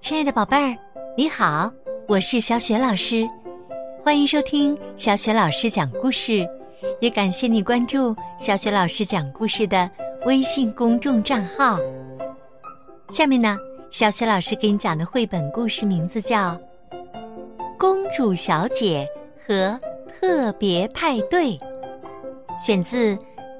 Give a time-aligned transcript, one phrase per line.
[0.00, 0.76] 亲爱的宝贝儿，
[1.16, 1.72] 你好，
[2.06, 3.26] 我是小雪老师，
[3.98, 6.46] 欢迎收听小雪老师讲故事，
[7.00, 9.90] 也感谢你关注小雪老师讲故事的
[10.26, 11.78] 微信公众账号。
[13.08, 13.56] 下面呢，
[13.90, 16.52] 小雪老师给你讲的绘本故事名字叫
[17.78, 19.08] 《公主小姐
[19.46, 19.78] 和
[20.20, 21.58] 特别派对》，
[22.62, 23.16] 选自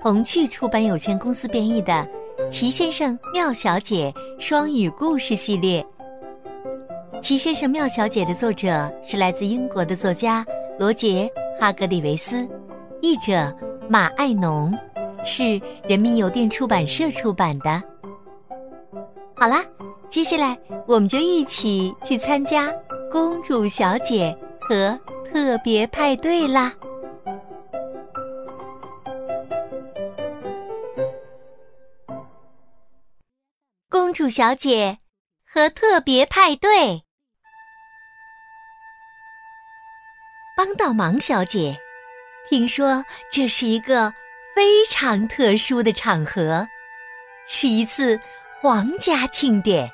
[0.00, 1.92] 童趣出版有限公司编译的
[2.50, 4.12] 《奇先生妙小姐》
[4.42, 5.84] 双语故事系列。
[7.20, 10.44] 《奇先生妙小姐》的作者是来自英国的作家
[10.78, 12.48] 罗杰·哈格里维斯，
[13.02, 13.54] 译者
[13.88, 14.76] 马爱农，
[15.24, 17.82] 是人民邮电出版社出版的。
[19.34, 19.62] 好啦，
[20.08, 22.72] 接下来我们就一起去参加
[23.10, 24.98] 公主小姐和
[25.32, 26.72] 特别派对啦！
[34.18, 34.98] 主小姐
[35.46, 37.04] 和特别派对。
[40.56, 41.78] 帮倒忙小姐，
[42.50, 44.12] 听说这是一个
[44.56, 46.66] 非常特殊的场合，
[47.46, 48.20] 是一次
[48.60, 49.88] 皇家庆典。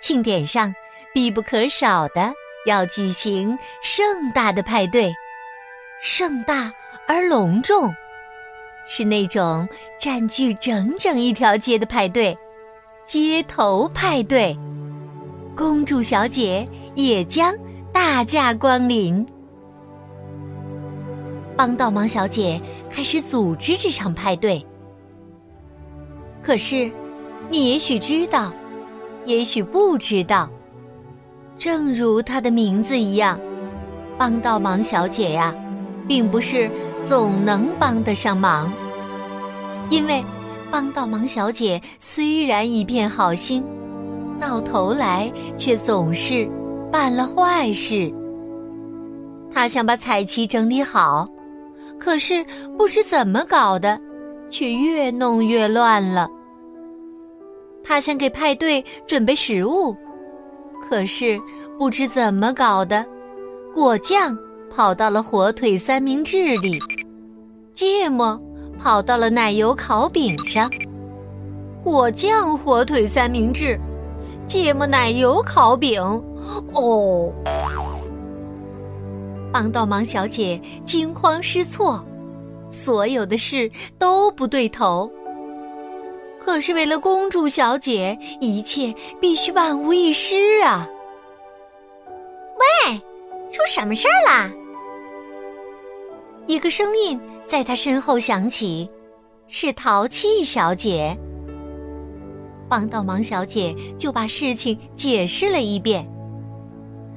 [0.00, 0.74] 庆典上
[1.14, 2.34] 必不可少的
[2.66, 5.14] 要举行盛大的派对，
[6.02, 6.72] 盛大
[7.06, 7.94] 而隆重，
[8.84, 12.36] 是那种占据整整一条街的派对——
[13.04, 14.56] 街头派对。
[15.56, 17.54] 公主小姐也将。
[17.92, 19.24] 大驾光临，
[21.56, 24.66] 帮倒忙小姐开始组织这场派对。
[26.42, 26.90] 可是，
[27.48, 28.52] 你也许知道，
[29.24, 30.50] 也许不知道。
[31.56, 33.38] 正如她的名字一样，
[34.18, 35.54] 帮倒忙小姐呀，
[36.08, 36.68] 并不是
[37.04, 38.68] 总能帮得上忙。
[39.88, 40.20] 因为，
[40.74, 43.62] 帮倒忙小姐虽然一片好心，
[44.40, 46.50] 到头来却总是。
[46.90, 48.12] 办了坏事，
[49.52, 51.28] 他想把彩旗整理好，
[51.96, 52.44] 可是
[52.76, 54.00] 不知怎么搞的，
[54.48, 56.28] 却越弄越乱了。
[57.84, 59.96] 他想给派对准备食物，
[60.88, 61.40] 可是
[61.78, 63.06] 不知怎么搞的，
[63.72, 64.36] 果酱
[64.68, 66.80] 跑到了火腿三明治里，
[67.72, 68.40] 芥末
[68.84, 70.70] 跑到了奶油烤饼上，
[71.82, 73.80] 果酱火腿三明治。
[74.46, 76.02] 芥末奶油烤饼，
[76.74, 77.32] 哦！
[79.50, 82.04] 帮倒忙小姐惊慌失措，
[82.68, 85.10] 所有的事都不对头。
[86.44, 90.86] 可是为了公主小姐，一切必须万无一失啊！
[92.58, 92.98] 喂，
[93.50, 94.50] 出什么事儿啦？
[96.46, 98.90] 一个声音在她身后响起，
[99.46, 101.16] 是淘气小姐。
[102.68, 106.04] 帮倒忙小姐就把事情解释了一遍。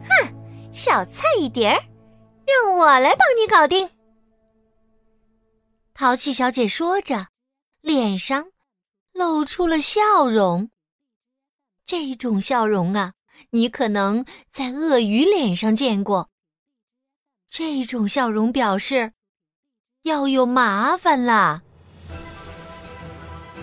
[0.03, 1.81] 哼，小菜一碟儿，
[2.45, 3.89] 让我来帮你搞定。
[5.93, 7.27] 淘气小姐说着，
[7.81, 8.51] 脸上
[9.13, 10.69] 露出了笑容。
[11.85, 13.13] 这种笑容啊，
[13.51, 16.29] 你可能在鳄鱼脸上见过。
[17.49, 19.13] 这种笑容表示
[20.03, 21.61] 要有麻烦啦。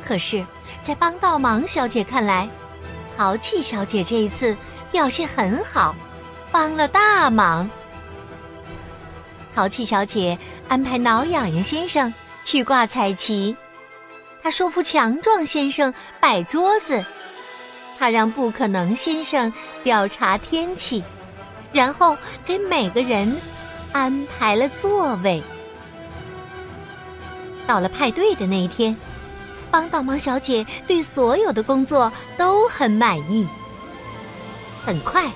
[0.04, 0.44] 可是。
[0.82, 2.46] 在帮倒忙小姐看来，
[3.16, 4.54] 淘气小姐这一次
[4.92, 5.94] 表现很好，
[6.52, 7.70] 帮了大忙。
[9.54, 12.12] 淘气小姐安排挠痒痒先生
[12.42, 13.56] 去挂彩旗，
[14.42, 17.02] 她说服强壮先生摆桌子，
[17.98, 19.50] 她让不可能先生
[19.82, 21.02] 调查天气，
[21.72, 23.34] 然后给每个人
[23.90, 25.42] 安排了座位。
[27.66, 28.96] 到了派对的那一天。
[29.70, 33.48] 帮倒忙小姐对所有的工作都很满意。
[34.86, 35.28] 很快，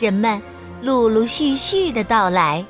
[0.00, 0.40] 人们
[0.80, 2.64] 陆陆续续的到来，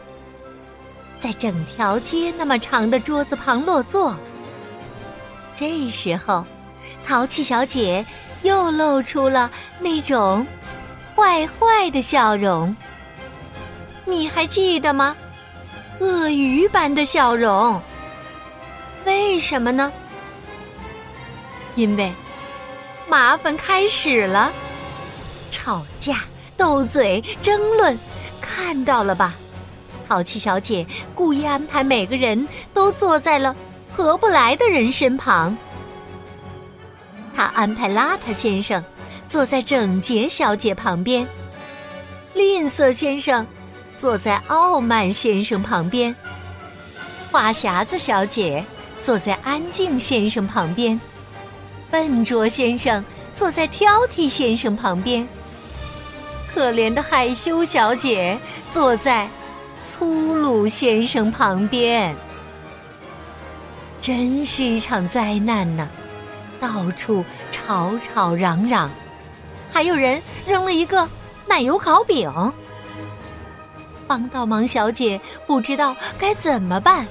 [1.21, 4.16] 在整条街那么长的桌子旁落座。
[5.55, 6.44] 这时候，
[7.06, 8.05] 淘气小姐
[8.43, 9.49] 又露出了
[9.79, 10.44] 那种
[11.14, 12.75] 坏坏的笑容。
[14.05, 15.14] 你还记得吗？
[16.00, 17.81] 鳄鱼般的笑容。
[19.08, 19.90] 为什么呢？
[21.76, 22.12] 因为
[23.08, 24.52] 麻烦开始了，
[25.50, 26.25] 吵架、
[26.58, 27.99] 斗嘴、争论，
[28.38, 29.34] 看到了吧？
[30.06, 33.56] 淘气小姐故意安排每个人都坐在了
[33.96, 35.56] 合不来的人身旁。
[37.34, 38.84] 她安排邋遢先生
[39.26, 41.26] 坐在整洁小姐旁边，
[42.34, 43.46] 吝啬先生
[43.96, 46.14] 坐在傲慢先生旁边，
[47.31, 48.62] 花匣子小姐
[49.03, 51.00] 坐在安静先生旁边。
[51.91, 53.05] 笨拙先生
[53.35, 55.27] 坐在挑剔先生旁边。
[56.53, 58.39] 可怜的害羞小姐
[58.71, 59.29] 坐在
[59.87, 62.15] 粗鲁先生旁边。
[64.00, 65.89] 真是一场灾难呢！
[66.61, 68.91] 到处吵吵嚷嚷，
[69.71, 71.09] 还有人扔了一个
[71.47, 72.31] 奶油烤饼。
[74.06, 77.06] 帮倒忙小姐不知道该怎么办。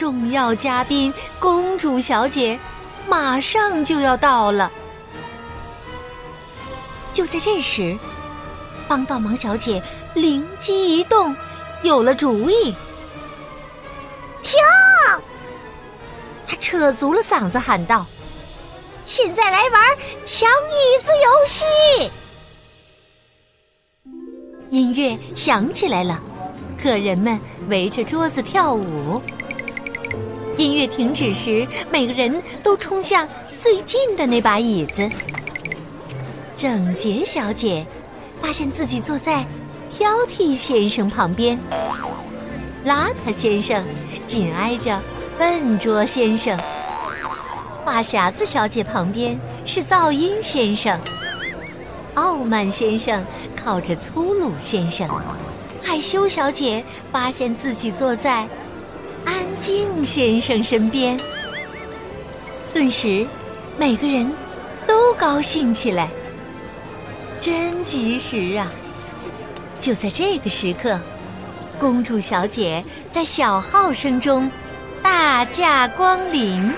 [0.00, 2.58] 重要嘉宾公主小姐
[3.06, 4.72] 马上就要到了。
[7.12, 7.98] 就在这时，
[8.88, 9.82] 帮倒忙小姐
[10.14, 11.36] 灵机一动，
[11.82, 12.74] 有了主意。
[14.42, 14.54] 停！
[16.46, 18.06] 她扯足了嗓子喊道
[19.04, 22.10] ：“现在来玩抢椅子游戏！”
[24.72, 26.18] 音乐响起来了，
[26.82, 27.38] 客人们
[27.68, 29.20] 围着桌子跳舞。
[30.56, 33.26] 音乐停止时，每个人都冲向
[33.58, 35.08] 最近的那把椅子。
[36.56, 37.86] 整洁小姐
[38.40, 39.44] 发现自己坐在
[39.96, 41.58] 挑剔先生旁边，
[42.84, 43.84] 邋遢先生
[44.26, 45.00] 紧挨着
[45.38, 46.58] 笨拙先生。
[47.84, 51.00] 话匣子小姐旁边是噪音先生，
[52.14, 53.24] 傲慢先生。
[53.62, 55.06] 靠着粗鲁先生，
[55.82, 56.82] 害羞小姐
[57.12, 58.48] 发现自己坐在
[59.24, 61.18] 安静先生身边，
[62.72, 63.26] 顿时
[63.78, 64.30] 每个人
[64.86, 66.08] 都高兴起来。
[67.40, 68.70] 真及时啊！
[69.80, 71.00] 就在这个时刻，
[71.78, 74.50] 公主小姐在小号声中
[75.02, 76.72] 大驾光临，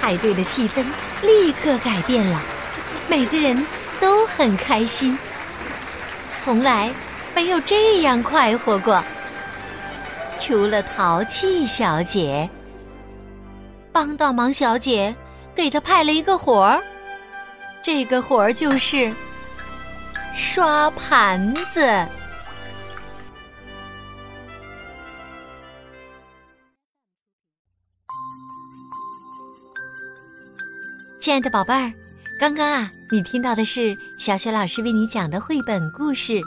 [0.00, 0.84] 派对的气氛
[1.22, 2.40] 立刻改变了，
[3.08, 3.64] 每个人。
[4.00, 5.16] 都很开心，
[6.42, 6.90] 从来
[7.34, 9.02] 没有这样快活过。
[10.46, 12.46] 除了淘气小姐，
[13.90, 15.16] 帮倒忙小姐
[15.54, 16.82] 给她派了一个活儿，
[17.82, 19.10] 这个活儿就是
[20.34, 21.80] 刷盘子。
[31.22, 31.90] 亲爱的宝贝儿。
[32.38, 36.32] 刚刚啊，你听到的是小雪老师为你讲的绘本故事《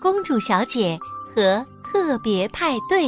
[0.00, 0.98] 公主小姐
[1.34, 3.04] 和特别派对》，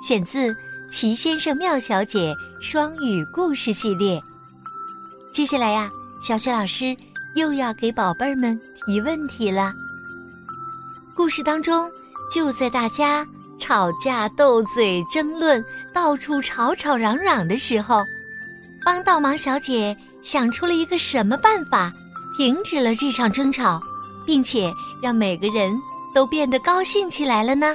[0.00, 0.48] 选自
[0.90, 2.32] 《奇先生妙小姐》
[2.62, 4.18] 双语故事系列。
[5.32, 5.90] 接下来呀，
[6.22, 6.96] 小雪老师
[7.36, 9.72] 又要给宝贝儿们提问题了。
[11.14, 11.90] 故事当中，
[12.34, 13.26] 就在大家
[13.58, 15.62] 吵架、斗嘴、争论、
[15.94, 18.02] 到处吵吵嚷嚷的时候，
[18.84, 19.96] 帮倒忙小姐。
[20.22, 21.90] 想出了一个什么办法，
[22.36, 23.80] 停止了这场争吵，
[24.26, 24.70] 并且
[25.02, 25.72] 让每个人
[26.14, 27.74] 都变得高兴起来了呢？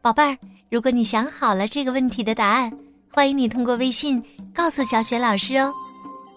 [0.00, 0.38] 宝贝儿，
[0.70, 2.72] 如果你想好了这个问题的答案，
[3.12, 4.22] 欢迎你通过微信
[4.54, 5.72] 告诉小雪老师哦。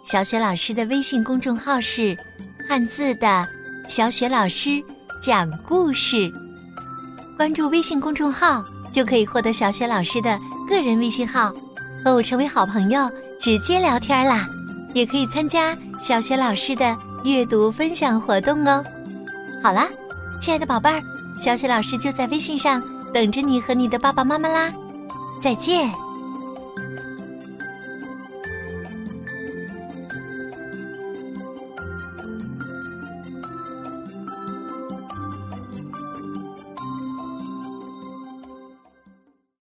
[0.03, 2.17] 小雪老师的微信公众号是
[2.67, 3.47] “汉字的
[3.87, 4.81] 小雪老师
[5.21, 6.27] 讲故事”，
[7.37, 11.53] 关注微信公众号就可以获得小雪老师的个人微信号，
[12.03, 13.07] 和我成为好朋友，
[13.39, 14.47] 直接聊天啦。
[14.93, 18.83] 也可以参加小雪老师的阅读分享活动哦。
[19.61, 19.87] 好啦，
[20.41, 20.99] 亲爱的宝贝儿，
[21.39, 22.81] 小雪老师就在微信上
[23.13, 24.71] 等着你和你的爸爸妈妈啦。
[25.41, 26.10] 再见。